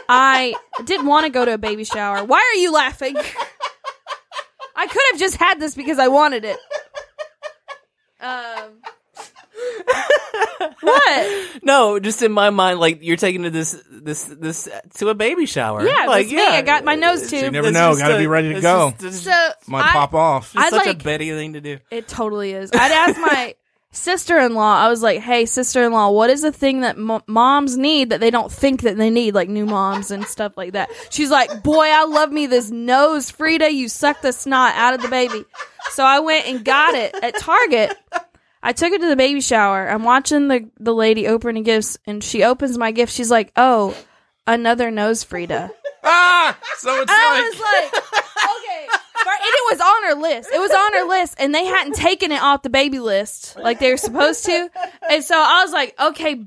[0.08, 2.24] I didn't want to go to a baby shower.
[2.24, 3.16] Why are you laughing?
[4.76, 6.58] I could have just had this because I wanted it.
[8.20, 8.80] Um.
[10.80, 11.46] What?
[11.62, 15.44] No, just in my mind, like you're taking to this this this to a baby
[15.46, 15.84] shower.
[15.86, 16.42] Yeah, like that's me.
[16.46, 17.42] I got my nose tube.
[17.44, 17.90] You never That's know.
[17.90, 18.92] just Got to a- be ready to it's go.
[18.98, 20.52] just- it's So Might I- pop off.
[20.56, 21.78] I such like a Betty thing to do.
[21.90, 22.70] It totally is.
[22.72, 23.54] I'd ask my
[23.92, 24.76] sister-in-law.
[24.78, 28.30] I was like, "Hey, sister-in-law, what is the thing that mo- moms need that they
[28.30, 31.86] don't think that they need, like new moms and stuff like that?" She's like, "Boy,
[31.86, 33.70] I love me this nose, Frida.
[33.72, 35.44] You suck the snot out of the baby."
[35.90, 37.96] So I went and got it at Target.
[38.62, 39.88] I took it to the baby shower.
[39.88, 43.12] I'm watching the the lady opening gifts, and she opens my gift.
[43.12, 43.96] She's like, "Oh,
[44.46, 45.70] another nose, Frida."
[46.04, 48.02] ah, so it's I like was like,
[48.44, 48.88] okay.
[49.42, 50.50] And it was on her list.
[50.52, 53.78] It was on her list, and they hadn't taken it off the baby list like
[53.78, 54.70] they were supposed to.
[55.08, 56.46] And so I was like, okay.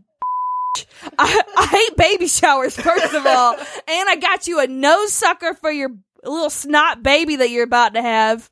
[1.19, 3.55] I, I hate baby showers, first of all.
[3.55, 5.91] And I got you a nose sucker for your
[6.23, 8.49] little snot baby that you're about to have.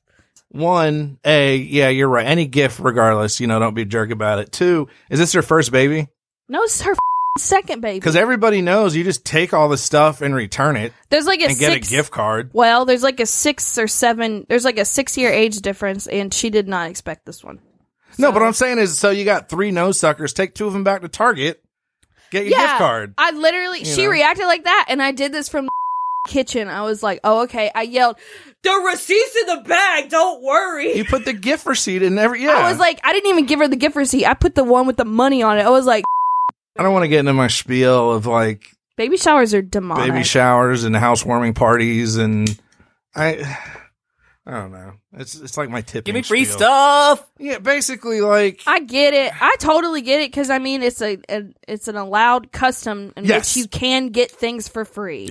[0.52, 2.26] One, a yeah, you're right.
[2.26, 4.52] Any gift, regardless, you know, don't be a jerk about it.
[4.52, 6.08] Two, is this her first baby?
[6.50, 6.94] No, it's her
[7.38, 8.00] second baby.
[8.00, 11.46] Because everybody knows you just take all the stuff and return it There's like a
[11.46, 12.52] and get a gift card.
[12.54, 14.46] Well, there's like a six or seven.
[14.50, 17.60] There's like a six year age difference, and she did not expect this one.
[18.18, 20.34] No, but what I'm saying is, so you got three nose suckers.
[20.34, 21.64] Take two of them back to Target.
[22.30, 23.14] Get your gift card.
[23.18, 24.12] I literally, she know?
[24.12, 25.72] reacted like that, and I did this from the
[26.28, 26.68] kitchen.
[26.68, 28.18] I was like, "Oh, okay." I yelled,
[28.64, 30.10] "The receipt's in the bag.
[30.10, 32.44] Don't worry." You put the gift receipt in every.
[32.44, 34.26] Yeah, I was like, I didn't even give her the gift receipt.
[34.26, 35.62] I put the one with the money on it.
[35.66, 36.04] I was like,
[36.78, 38.66] I don't want to get into my spiel of like
[38.98, 40.12] baby showers are demonic.
[40.12, 42.60] baby showers and housewarming parties and
[43.16, 43.58] I.
[44.44, 44.94] I don't know.
[45.14, 46.04] It's it's like my tip.
[46.04, 46.58] Give me free spiel.
[46.58, 47.30] stuff.
[47.38, 49.32] Yeah, basically like I get it.
[49.40, 53.26] I totally get it because I mean it's a, a it's an allowed custom in
[53.26, 53.56] Yes.
[53.56, 55.30] which you can get things for free.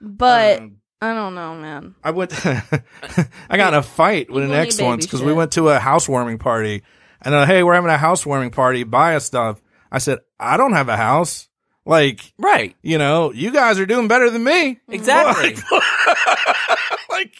[0.00, 1.94] But um, I don't know, man.
[2.02, 2.32] I went.
[2.46, 5.78] I got in a fight with an People ex once because we went to a
[5.78, 6.82] housewarming party,
[7.22, 8.84] and uh, hey, we're having a housewarming party.
[8.84, 9.60] Buy us stuff.
[9.92, 11.48] I said, I don't have a house.
[11.86, 12.76] Like, Right.
[12.82, 14.78] you know, you guys are doing better than me.
[14.88, 15.56] Exactly.
[17.10, 17.34] like,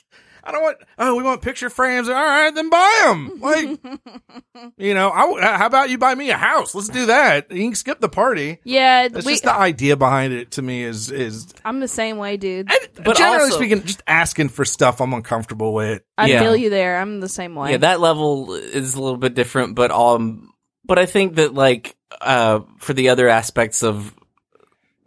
[0.44, 0.79] I don't want.
[0.98, 2.09] Oh, we want picture frames.
[2.09, 3.40] All right, then buy them.
[3.40, 3.79] Like,
[4.79, 6.74] you know, I, w- how about you buy me a house?
[6.74, 7.50] Let's do that.
[7.50, 8.59] You can skip the party.
[8.64, 12.16] Yeah, It's we, just the idea behind it to me is is I'm the same
[12.18, 12.68] way, dude.
[13.03, 16.03] But generally also- speaking, just asking for stuff I'm uncomfortable with.
[16.18, 16.40] I Yeah.
[16.40, 16.98] feel you there.
[17.00, 17.72] I'm the same way.
[17.72, 20.53] Yeah, that level is a little bit different, but um,
[20.85, 24.14] but I think that like uh, for the other aspects of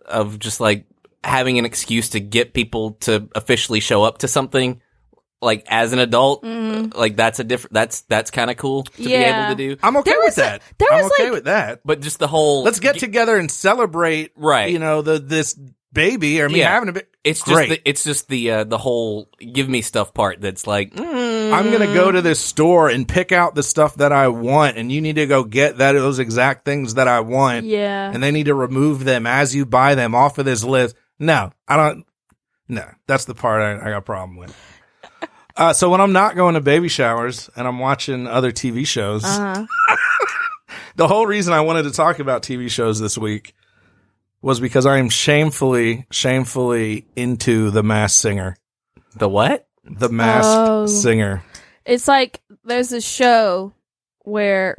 [0.05, 0.85] of just like
[1.23, 4.81] having an excuse to get people to officially show up to something,
[5.43, 7.73] like as an adult, like that's a different.
[7.73, 9.03] That's that's kind of cool to.
[9.03, 9.09] Yeah.
[9.09, 9.79] be able to do.
[9.83, 10.61] I'm okay There with was a- that.
[10.79, 11.81] there I'm was, okay like- with that.
[11.85, 14.71] But just the whole Let's get together and celebrate, Right.
[14.71, 15.57] You know, the this
[15.91, 16.71] baby or me Yeah.
[16.71, 17.05] having a baby.
[17.23, 17.69] It's great.
[17.69, 21.53] just the, it's just the uh, the whole give me stuff part that's like mm,
[21.53, 24.91] I'm gonna go to this store and pick out the stuff that I want, and
[24.91, 27.65] you need to go get that those exact things that I want.
[27.65, 28.11] Yeah.
[28.13, 30.95] and they need to remove them as you buy them off of this list.
[31.19, 32.05] No, I don't.
[32.67, 34.53] No, that's the part I, I got a problem with.
[35.55, 39.23] Uh, so when I'm not going to baby showers and I'm watching other TV shows,
[39.23, 39.65] Uh-huh.
[40.95, 43.53] the whole reason I wanted to talk about TV shows this week
[44.41, 48.57] was because I am shamefully, shamefully into the Masked Singer.
[49.15, 49.67] the what?
[49.83, 50.85] The Masked Oh.
[50.87, 51.43] Singer.
[51.85, 53.73] It's like there's a show
[54.23, 54.75] where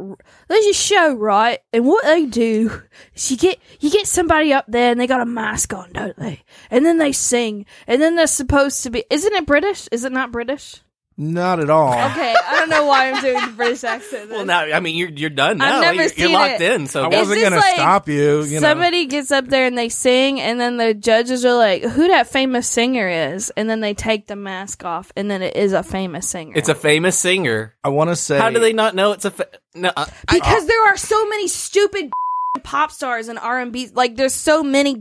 [0.48, 1.60] there's a show, right?
[1.72, 2.82] And what they do
[3.14, 6.16] is you get you get somebody up there and they got a mask on, don't
[6.16, 6.42] they?
[6.70, 9.04] And then they sing, and then they're supposed to be.
[9.10, 9.88] Isn't it British?
[9.92, 10.83] Is it not British?
[11.16, 11.92] Not at all.
[11.92, 14.30] Okay, I don't know why I'm doing the British accent.
[14.30, 15.80] Well, now I mean you're you're done I've now.
[15.82, 16.72] never you're, you're seen locked it.
[16.72, 16.86] in.
[16.88, 18.42] So I It's wasn't just gonna like stop you.
[18.42, 21.82] You know, Somebody gets up there and they sing, and then the judges are like,
[21.84, 25.54] "Who that famous singer is?" And then they take the mask off, and then it
[25.54, 26.54] is a famous singer.
[26.56, 27.74] it's a famous singer.
[27.84, 28.36] I want to say.
[28.38, 29.90] How do they not know it's a fa- no?
[29.96, 32.10] uh, I- because there are so many stupid
[32.64, 33.88] pop stars and R and B.
[33.94, 35.00] Like there's so many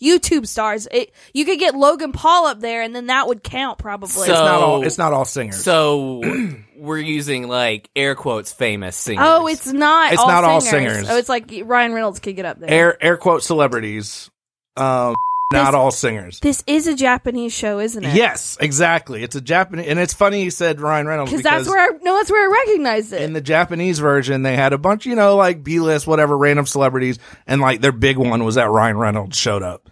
[0.00, 0.86] YouTube stars.
[0.90, 4.08] It, you could get Logan Paul up there, and then that would count probably.
[4.10, 4.82] So- It's not all.
[4.84, 5.62] It's not all singers.
[5.62, 6.22] So
[6.76, 9.26] we're using like air quotes famous singers.
[9.28, 10.12] oh, it's not.
[10.12, 10.92] It's all not all singers.
[10.94, 11.10] singers.
[11.10, 12.70] Oh, it's like Ryan Reynolds could get up there.
[12.70, 14.30] air air quote celebrities.
[14.76, 15.14] Um,
[15.52, 16.38] not This- all singers.
[16.40, 18.14] this is a Japanese show, isn't it?
[18.14, 19.22] Yes, exactly.
[19.24, 22.16] It's a Japanese, and it's funny you said Ryan Reynolds because that's where I, no,
[22.16, 23.22] that's where I recognized it.
[23.22, 26.66] in the Japanese version they had a bunch, you know, like B list, whatever, random
[26.66, 29.90] celebrities, and like their big one was that Ryan Reynolds showed up.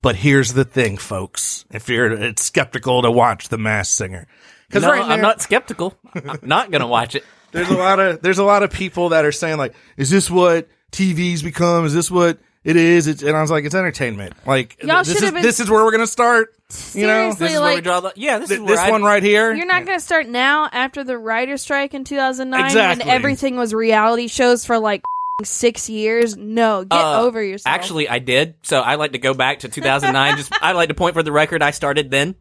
[0.00, 4.28] But here's the thing, folks: if you're it's skeptical to watch The Masked Singer,
[4.68, 5.94] because No, right I'm not skeptical.
[6.14, 7.24] I'm not gonna watch it.
[7.52, 10.30] there's a lot of there's a lot of people that are saying like, is this
[10.30, 11.84] what TV's become?
[11.86, 13.06] Is this what it is?
[13.06, 14.34] It's, and I was like, it's entertainment.
[14.46, 16.54] Like Y'all this should is have been- this is where we're gonna start.
[16.94, 18.12] You know, Seriously, This is where we like- draw the.
[18.16, 19.52] Yeah, this Th- is where this I, one right here.
[19.54, 23.04] You're not going to start now after the writer strike in 2009 Exactly.
[23.06, 25.02] when everything was reality shows for like
[25.44, 26.36] six years.
[26.36, 27.72] No, get Uh, over yourself.
[27.72, 28.54] Actually, I did.
[28.62, 30.36] So I like to go back to 2009.
[30.38, 31.62] Just I like to point for the record.
[31.62, 32.34] I started then,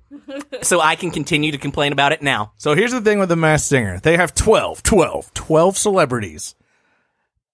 [0.64, 2.54] so I can continue to complain about it now.
[2.58, 4.00] So here's the thing with the Masked Singer.
[4.00, 6.56] They have 12, 12, 12 celebrities.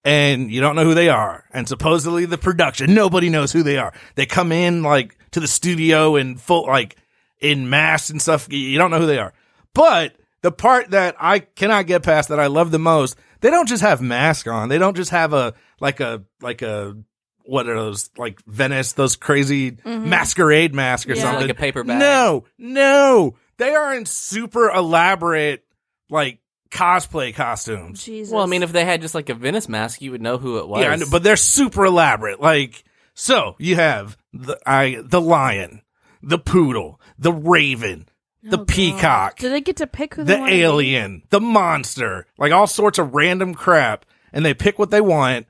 [0.05, 1.43] And you don't know who they are.
[1.51, 3.93] And supposedly the production, nobody knows who they are.
[4.15, 6.95] They come in like to the studio in full, like
[7.41, 8.47] in masks and stuff.
[8.51, 9.33] You don't know who they are.
[9.73, 13.67] But the part that I cannot get past that I love the most, they don't
[13.67, 14.69] just have masks on.
[14.69, 16.95] They don't just have a, like a, like a,
[17.43, 20.09] what are those, like Venice, those crazy mm-hmm.
[20.09, 21.23] masquerade mask or Yeah.
[21.23, 21.47] something.
[21.47, 21.99] Like a paper bag.
[21.99, 23.35] No, no.
[23.57, 25.65] They are in super elaborate,
[26.09, 26.39] like
[26.71, 28.03] cosplay costumes.
[28.03, 28.34] Jesus.
[28.34, 30.58] Well, I mean, if they had just like a Venice mask, you would know who
[30.60, 30.82] it was.
[30.82, 32.39] Yeah, I know, but they're super elaborate.
[32.39, 35.82] Like, so you have the I, the lion,
[36.21, 38.08] the poodle, the raven,
[38.43, 38.67] the Oh, God.
[38.67, 42.67] peacock, do they get to pick who they the wanna alien, the monster, like all
[42.67, 45.47] sorts of random crap, and they pick what they want,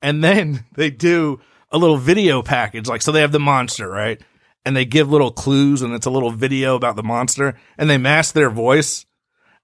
[0.00, 2.88] and then they do a little video package.
[2.88, 4.20] Like, so they have the monster, right?
[4.64, 7.98] And they give little clues, and it's a little video about the monster, and they
[7.98, 9.06] mask their voice.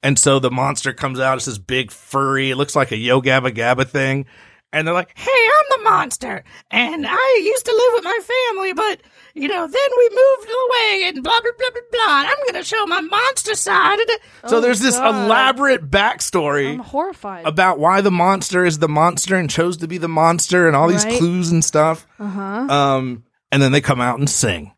[0.07, 1.37] And so the monster comes out.
[1.37, 2.51] It's this big furry.
[2.53, 4.27] It looks like a Yo Gabba Gabba thing.
[4.73, 8.19] And they're like, "Hey, I'm the monster, and I used to live with my
[8.53, 9.01] family, but
[9.35, 12.19] you know, then we moved away, and blah blah blah blah blah.
[12.21, 13.99] and I'm gonna show my monster side."
[14.47, 15.27] So Oh, there's this God.
[15.27, 17.47] elaborate backstory I'm horrified.
[17.47, 20.89] about why the monster is the monster and chose to be the monster, and all
[20.89, 21.19] these Right.
[21.19, 22.07] clues and stuff.
[22.21, 22.41] Uh huh.
[22.69, 24.73] Um, and then they come out and sing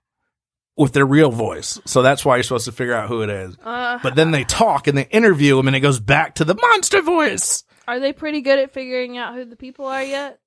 [0.78, 1.80] with their real voice.
[1.84, 3.56] So that's why you're supposed to figure out who it is.
[3.62, 6.54] Uh, But then they talk and they interview him, and it goes back to the
[6.54, 7.64] monster voice.
[7.86, 10.38] are they pretty good at figuring out who the people are yet?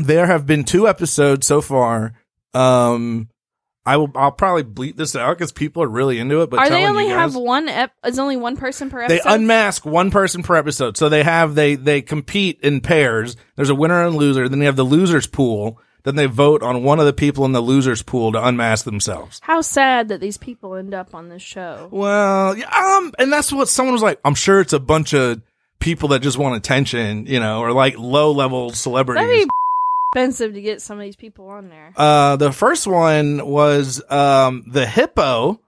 [0.00, 2.14] There have been two episodes so far.
[2.54, 3.28] Um,
[3.84, 4.10] I will.
[4.16, 6.50] I'll probably bleep this out because people are really into it.
[6.50, 7.68] But Are they only you have one?
[7.68, 9.22] Ep- is only one person per episode?
[9.24, 10.96] they unmask one person per episode.
[10.96, 13.36] So they have they they compete in pairs.
[13.54, 14.48] There's a winner and loser.
[14.48, 15.80] Then you have the losers pool.
[16.06, 19.40] Then they vote on one of the people in the losers pool to unmask themselves.
[19.42, 21.88] How sad that these people end up on this show.
[21.90, 24.20] Well, yeah, um, and that's what someone was like.
[24.24, 25.42] I'm sure it's a bunch of
[25.80, 29.20] people that just want attention, you know, or like low level celebrities.
[29.26, 29.50] That'd be
[30.12, 31.92] expensive to get some of these people on there.
[31.96, 35.60] Uh, the first one was um, the hippo,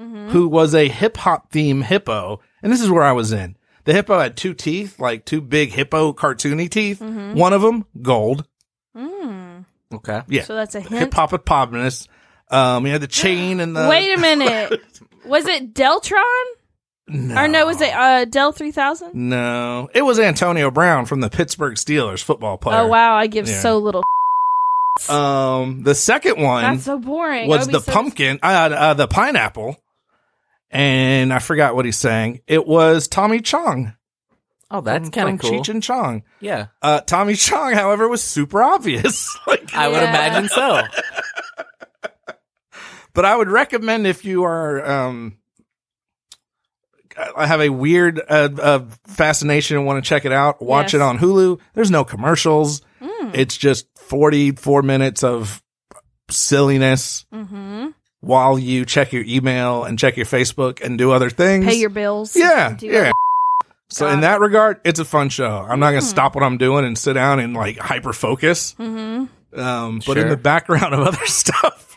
[0.00, 0.30] Mm-hmm.
[0.30, 3.54] who was a hip hop theme hippo, and this is where I was in.
[3.84, 6.98] The hippo had two teeth, like two big hippo cartoony teeth.
[6.98, 7.38] Mm-hmm.
[7.38, 8.44] One of them gold.
[9.92, 10.22] Okay.
[10.28, 10.92] Yeah, So that's a hint.
[10.94, 12.08] hip hopopotamus.
[12.50, 13.86] Um, he had the chain and the.
[13.90, 14.80] Wait a minute.
[15.26, 16.22] Was it Deltron?
[17.08, 17.42] no.
[17.42, 19.14] Or no, was it uh, Del 3000?
[19.14, 22.80] No, it was Antonio Brown from the Pittsburgh Steelers football player.
[22.80, 23.14] Oh, wow.
[23.14, 23.60] I give Yeah.
[23.60, 24.02] so little.
[25.08, 27.48] Um, the second one That's so boring.
[27.48, 29.76] was I would be the so- pumpkin, uh, uh, the pineapple,
[30.70, 32.40] and I forgot what he sang.
[32.46, 33.94] It was Tommy Chong.
[34.70, 35.50] Oh, that's kind of cool.
[35.50, 36.22] Cheech and Chong.
[36.40, 39.36] yeah, Uh, Tommy Chong, however, was super obvious.
[39.46, 40.08] like, I would Yeah.
[40.10, 40.82] imagine so.
[43.14, 45.38] but I would recommend if you are um,
[47.36, 50.94] I have a weird uh, uh, fascination and want to check it out, watch Yes.
[50.94, 51.60] it on Hulu.
[51.74, 52.80] There's no commercials.
[53.00, 53.36] Mm.
[53.36, 55.62] It's just 44 minutes of
[56.30, 57.88] silliness Mm-hmm.
[58.20, 61.64] while you check your email and check your Facebook and do other things.
[61.66, 62.34] Pay your bills.
[62.34, 63.00] yeah, Do yeah.
[63.00, 63.12] other-
[63.94, 64.22] So Got in it.
[64.22, 65.64] that regard, it's a fun show.
[65.68, 68.74] I'm not going to stop what I'm doing and sit down and like hyper focus.
[68.74, 69.60] Mm-hmm.
[69.60, 70.30] Um, but in Sure.
[70.30, 71.96] the background of other stuff,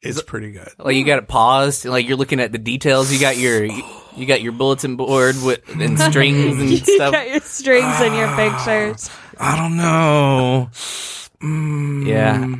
[0.00, 0.68] it's pretty good.
[0.78, 3.12] Like you got it paused, and like you're looking at the details.
[3.12, 7.12] You got your you got your bulletin board with and strings and you stuff.
[7.12, 8.36] got your strings and your Ah.
[8.36, 9.10] pictures.
[9.36, 10.70] I don't know.
[11.42, 12.54] Mm, Yeah,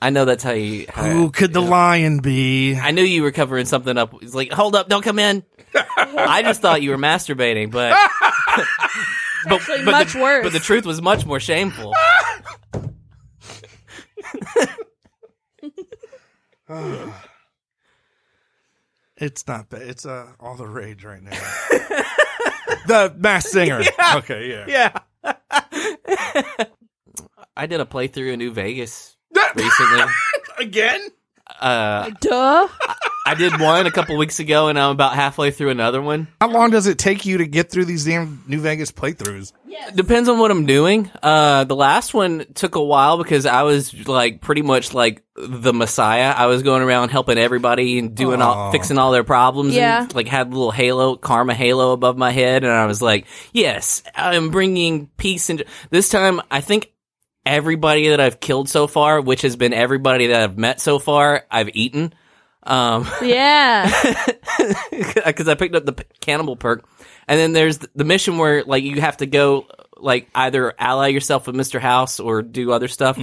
[0.00, 0.86] I know that's how you.
[0.88, 2.76] How, Who could the lion be?
[2.76, 4.14] I knew you were covering something up.
[4.22, 5.42] It's like, hold up, don't come in.
[5.74, 7.96] I just thought you were masturbating, but
[9.48, 10.44] but, but much the, worse.
[10.44, 11.94] But the truth was much more shameful.
[19.16, 19.82] It's not bad.
[19.82, 21.30] It's uh, all the rage right now.
[22.86, 23.82] the Masked Singer.
[24.16, 24.98] Okay, yeah.
[25.22, 26.64] Yeah.
[27.56, 29.16] I did a playthrough in New Vegas
[29.54, 30.04] recently.
[30.58, 31.00] Again?
[31.60, 32.68] Uh, Duh.
[33.26, 36.28] I did one a couple weeks ago, and I'm about halfway through another one.
[36.40, 39.52] How long does it take you to get through these damn New Vegas playthroughs?
[39.94, 41.10] Depends on what I'm doing.
[41.22, 45.72] Uh, the last one took a while because I was like pretty much like the
[45.72, 46.32] messiah.
[46.36, 49.74] I was going around helping everybody and doing all, fixing all their problems.
[49.74, 50.02] Yeah.
[50.02, 52.62] And, like had a little halo, karma halo above my head.
[52.62, 55.50] And I was like, yes, I'm bringing peace.
[55.50, 56.92] And this time, I think
[57.44, 61.46] everybody that I've killed so far, which has been everybody that I've met so far,
[61.50, 62.12] I've eaten.
[62.64, 63.90] Um, Yeah.
[64.90, 66.84] because I picked up the cannibal perk,
[67.28, 71.46] and then there's the mission where like you have to go like either ally yourself
[71.46, 73.18] with Mister House or do other stuff.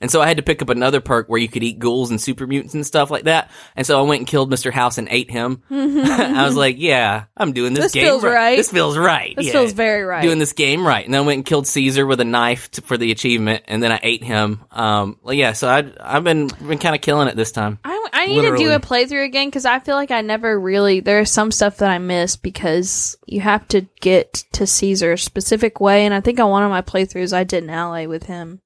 [0.00, 2.20] And so I had to pick up another perk where you could eat ghouls and
[2.20, 3.50] super mutants and stuff like that.
[3.74, 4.72] And so I went and killed Mr.
[4.72, 5.62] House and ate him.
[5.70, 8.56] I was like, yeah, I'm doing this, This game feels right.
[8.56, 9.34] This feels right.
[9.36, 9.52] This yeah.
[9.52, 10.22] feels very right.
[10.22, 11.04] Doing this game right.
[11.04, 13.64] And then I went and killed Caesar with a knife to, for the achievement.
[13.66, 14.64] And then I ate him.
[14.70, 17.78] Um, yeah, so I, I've been, been kind of killing it this time.
[17.84, 21.00] I, I need to do a playthrough again because I feel like I never really.
[21.00, 25.80] There's some stuff that I miss because you have to get to Caesar a specific
[25.80, 28.60] way, and I think on one of my playthroughs I didn't ally with him.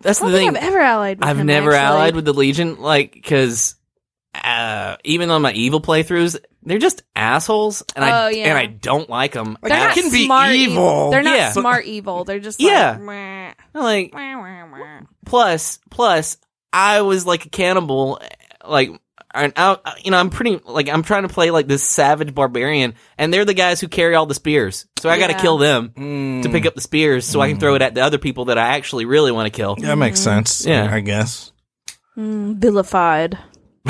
[0.00, 0.52] That's I the don't thing.
[0.52, 1.46] think I've ever allied with I've him.
[1.46, 1.86] never actually.
[1.86, 3.74] allied with the Legion, like, because
[4.34, 8.46] uh, even on my evil playthroughs, they're just assholes, and I Oh, yeah.
[8.48, 9.56] and I don't like them.
[9.62, 11.10] Like, They're I not can be smart evil.
[11.10, 11.52] They're not Yeah.
[11.52, 12.24] smart evil.
[12.24, 12.92] They're just Yeah.
[12.92, 15.00] Like, meh, like meh, meh, meh.
[15.26, 16.36] plus plus,
[16.72, 18.20] I was like a cannibal,
[18.66, 18.90] like.
[19.32, 22.94] And I, you know, I'm pretty like I'm trying to play like this savage barbarian,
[23.16, 24.86] and they're the guys who carry all the spears.
[24.98, 25.40] So I got to Yeah.
[25.40, 28.00] kill them Mm, to pick up the spears, so I can throw it at the
[28.02, 29.76] other people that I actually really want to kill.
[29.76, 30.66] that makes sense.
[30.66, 30.88] Yeah.
[30.92, 31.52] I guess.
[32.18, 33.38] Mm, vilified.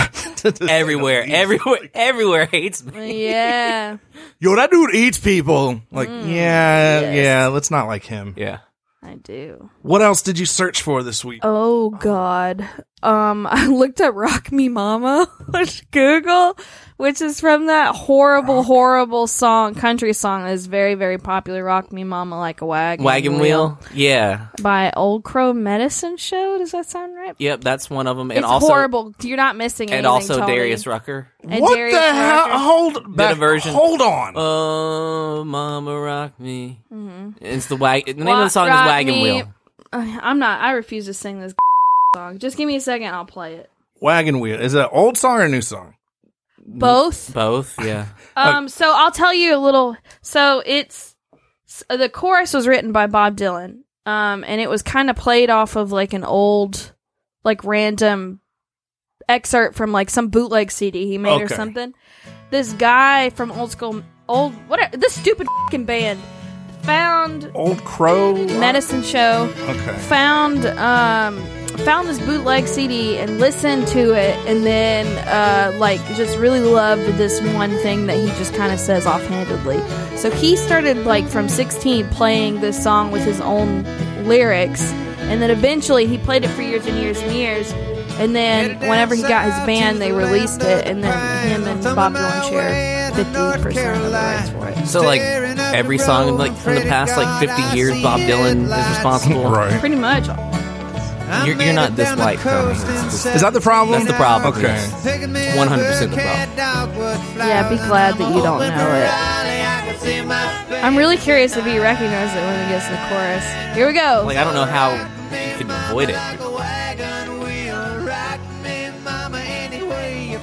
[0.68, 3.26] Everywhere, everywhere, everywhere hates me.
[3.28, 3.96] Yeah.
[4.40, 5.82] Yo, that dude eats people.
[5.90, 7.14] Like, yeah, yes.
[7.16, 8.34] yeah, let's not like him.
[8.36, 8.58] Yeah.
[9.02, 9.70] I do.
[9.82, 11.40] What else did you search for this week?
[11.42, 12.66] Oh God.
[13.02, 16.56] Um, I looked up "Rock Me Mama" on Google,
[16.98, 21.64] which is from that horrible, horrible song, country song that is very, very popular.
[21.64, 23.78] "Rock Me Mama Like a Wagon." Wagon wheel.
[23.94, 24.48] Yeah.
[24.62, 26.58] by Old Crow Medicine Show.
[26.58, 27.34] Does that sound right?
[27.38, 28.30] Yep, that's one of them.
[28.30, 29.14] And it's also, horrible.
[29.22, 29.98] You're not missing anything.
[29.98, 30.52] and also Tony.
[30.54, 31.28] Darius Rucker.
[31.42, 32.46] And what Darius the hell?
[32.48, 32.58] Rucker.
[32.58, 33.36] Hold back.
[33.38, 33.72] version.
[33.72, 34.34] Hold on.
[34.36, 36.80] Oh, Mama Rock Me.
[37.40, 38.04] It's the wag.
[38.06, 38.86] The name of the song is Mm-hmm.
[38.86, 39.52] Wagon Me- Wheel.
[39.92, 40.60] I'm not.
[40.60, 41.54] I refuse to sing this
[42.14, 42.38] song.
[42.38, 43.08] Just give me a second.
[43.14, 43.70] I'll play it.
[44.00, 44.60] Wagon wheel.
[44.60, 45.94] Is it an old song or a new song?
[46.58, 47.32] Both.
[47.34, 48.06] Both, yeah.
[48.36, 49.96] Um, so I'll tell you a little.
[50.22, 51.14] So it's
[51.68, 55.50] s- the chorus was written by Bob Dylan, um, and it was kind of played
[55.50, 56.92] off of like an old,
[57.44, 58.40] like random
[59.28, 61.92] excerpt from like some bootleg CD he made or something.
[62.50, 64.80] This guy from old school, old what?
[64.80, 66.18] Are, This stupid fucking band
[66.82, 68.34] found Old Crow.
[68.58, 69.98] Medicine Show Okay.
[69.98, 71.36] found um
[71.84, 77.02] found this bootleg CD and listened to it and then uh like just really loved
[77.16, 79.78] this one thing that he just kind of says offhandedly.
[80.16, 83.84] So he started like from 16 playing this song with his own
[84.24, 87.72] lyrics and then eventually he played it for years and years and years
[88.20, 92.12] and then whenever he got his band they released it and then him and Bob
[92.14, 94.86] Dylan share 50% of the rights for it.
[94.86, 99.50] So, like, every song, like, from the past, like, 50 years, Bob Dylan is responsible.
[99.50, 99.78] Right.
[99.80, 100.28] Pretty much.
[101.46, 102.72] You're, you're not this white, Tony.
[102.72, 103.98] It's- Is that the problem?
[103.98, 104.52] That's the problem.
[104.54, 104.62] Okay.
[104.62, 104.92] yes.
[105.56, 107.38] 100% the problem.
[107.38, 109.10] Yeah, be glad that you don't know it.
[110.84, 113.44] I'm really curious if you recognize it when he gets to the chorus.
[113.76, 114.22] Here we go.
[114.26, 116.16] Like, I don't know how you can avoid it.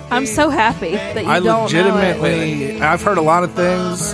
[0.09, 4.13] I'm so happy that you I don't know legitimately, I've heard a lot of things.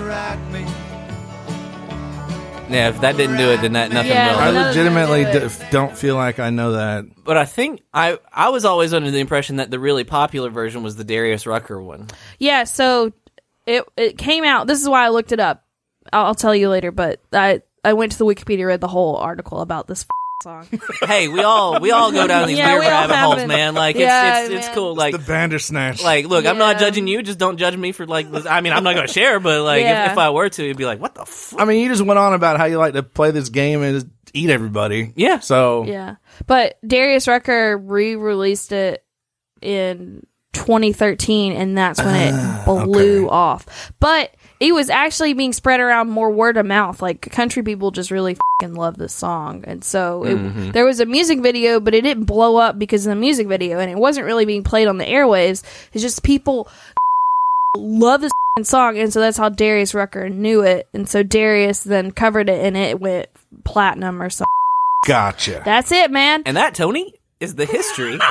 [2.69, 4.39] Yeah, if that didn't do it, then that nothing Yeah, will.
[4.39, 7.06] I None of them legitimately do d- don't feel like I know that.
[7.23, 10.82] But I think I I was always under the impression that the really popular version
[10.82, 12.08] was the Darius Rucker one.
[12.39, 13.12] Yeah, so
[13.65, 14.67] it it came out.
[14.67, 15.65] This is why I looked it up.
[16.12, 19.17] I'll, I'll tell you later, but I I went to the Wikipedia, read the whole
[19.17, 20.06] article about this
[20.42, 20.67] song.
[21.04, 23.42] hey, we all we all go down these Yeah, weird we all rabbit have holes,
[23.44, 23.48] it.
[23.48, 23.75] man.
[23.75, 24.75] Like Yeah, it's it's, it's man.
[24.75, 24.96] cool.
[24.96, 26.04] Like The Bandersnatch.
[26.04, 26.79] like look, I'm not Yeah.
[26.79, 27.21] judging you.
[27.23, 28.29] Just don't judge me for like.
[28.31, 30.06] this- I mean, I'm not gonna share, but like Yeah.
[30.08, 31.21] if, if I were to, it'd be like, what the.
[31.21, 31.54] F-?
[31.58, 34.10] I mean, you just went on about how you like to play this game and
[34.34, 35.13] eat everybody.
[35.15, 35.40] Yeah.
[35.40, 36.15] So yeah,
[36.48, 39.04] but Darius Rucker re-released it
[39.62, 43.94] in 2013, and that's when it blew off.
[44.00, 47.01] But it was actually being spread around more word of mouth.
[47.01, 50.71] Like country people just really fucking love this song, and so it, Mm-hmm.
[50.71, 53.79] there was a music video, but it didn't blow up because of the music video,
[53.79, 55.63] and it wasn't really being played on the airwaves.
[55.91, 56.69] It's just people
[57.77, 62.11] love this song, and so that's how Darius Rucker knew it, and so Darius then
[62.11, 63.27] covered it, and it went
[63.65, 64.47] platinum or something.
[65.05, 65.61] Gotcha.
[65.65, 66.43] That's it, man.
[66.45, 68.17] And that, Tony, is the history.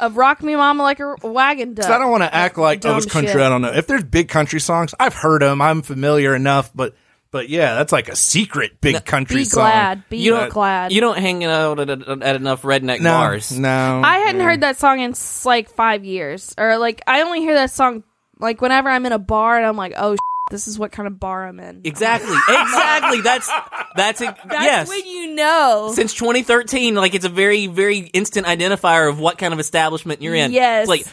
[0.00, 1.86] Of Rock Me Mama Like a Wagon Duck.
[1.86, 3.32] 'Cause I don't want to act like oh, Dumb it's country.
[3.32, 3.40] shit.
[3.40, 4.94] I don't know if there's big country songs.
[4.98, 5.60] I've heard them.
[5.60, 6.94] I'm familiar enough, but
[7.30, 9.62] but yeah, that's like a secret big country Be song.
[9.64, 10.08] glad.
[10.08, 10.92] Be You don't- glad.
[10.92, 13.52] you don't hang out at, at enough redneck No, bars.
[13.52, 14.00] no.
[14.02, 17.54] I hadn't heard that song in s- like five years, or like I only hear
[17.54, 18.02] that song
[18.38, 20.16] like whenever I'm in a bar and I'm like, oh,
[20.50, 21.82] this is what kind of bar I'm in.
[21.84, 22.36] Exactly.
[22.48, 23.20] Exactly.
[23.20, 23.50] That's
[23.96, 24.88] that's a, That's yes.
[24.88, 25.90] when you know.
[25.94, 30.34] Since 2013, like it's a very very instant identifier of what kind of establishment you're
[30.34, 30.52] in.
[30.52, 30.82] Yes.
[30.82, 31.06] It's like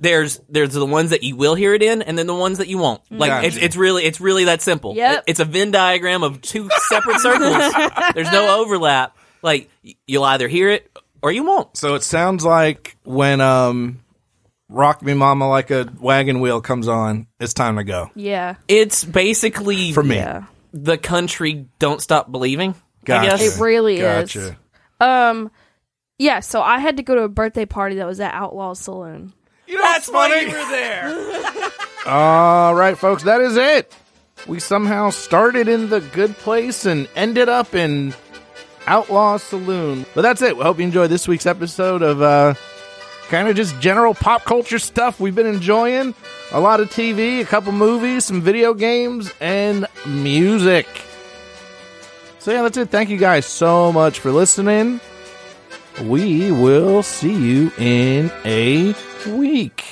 [0.00, 2.68] there's there's the ones that you will hear it in, and then the ones that
[2.68, 3.00] you won't.
[3.10, 3.46] Like Gotcha.
[3.48, 4.94] it's it's really it's really that simple.
[4.94, 5.18] Yep.
[5.18, 7.72] It- It's a Venn diagram of two separate circles.
[8.14, 9.16] There's no overlap.
[9.42, 10.90] Like y- you'll either hear it
[11.22, 11.76] or you won't.
[11.76, 14.00] So it sounds like when um,
[14.74, 19.04] "Rock Me Mama" like a wagon wheel comes on, it's time to go yeah, It's
[19.04, 20.16] basically for me.
[20.16, 22.74] yeah, the country don't stop believing.
[23.04, 23.34] Gotcha.
[23.34, 23.56] I guess.
[23.58, 24.38] it really Gotcha.
[24.40, 24.52] is.
[25.00, 25.50] Um,
[26.18, 26.40] yeah.
[26.40, 29.32] So I had to go to a birthday party that was at Outlaw Saloon.
[29.66, 30.46] You know, That's funny.
[30.46, 31.70] We were there.
[32.06, 33.94] All right, folks, that is it.
[34.46, 38.14] We somehow started in the good place and ended up in
[38.86, 40.04] Outlaw Saloon.
[40.14, 40.56] But that's it.
[40.56, 42.54] We hope you enjoyed this week's episode of uh,
[43.28, 46.14] kind of just general pop culture stuff we've been enjoying.
[46.52, 50.86] A lot of TV, a couple movies, some video games, and music.
[52.38, 52.90] So, yeah, that's it.
[52.90, 55.00] Thank you guys so much for listening.
[56.02, 58.94] We will see you in a
[59.26, 59.84] week.